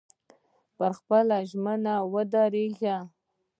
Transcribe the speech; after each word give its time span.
پر 0.77 0.91
خپله 0.99 1.37
ژمنه 1.49 1.95
ودرېږئ. 2.13 2.93